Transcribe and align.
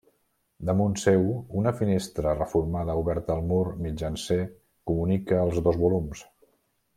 Damunt 0.67 0.95
seu, 1.01 1.27
una 1.59 1.73
finestra 1.81 2.33
reformada 2.39 2.95
oberta 3.01 3.35
al 3.35 3.45
mur 3.53 3.63
mitjancer 3.87 4.41
comunica 4.93 5.39
els 5.47 5.61
dos 5.69 5.79
volums. 5.85 6.27